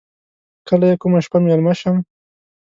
کله 0.67 0.85
یې 0.89 0.95
کومه 1.01 1.19
شپه 1.25 1.37
میلمه 1.45 1.73
شم. 1.79 1.97